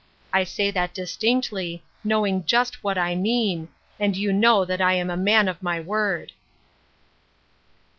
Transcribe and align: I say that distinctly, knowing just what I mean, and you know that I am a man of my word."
I 0.33 0.45
say 0.45 0.71
that 0.71 0.95
distinctly, 0.95 1.83
knowing 2.03 2.43
just 2.47 2.83
what 2.83 2.97
I 2.97 3.13
mean, 3.13 3.67
and 3.99 4.17
you 4.17 4.33
know 4.33 4.65
that 4.65 4.81
I 4.81 4.93
am 4.93 5.11
a 5.11 5.15
man 5.15 5.47
of 5.47 5.61
my 5.61 5.79
word." 5.79 6.31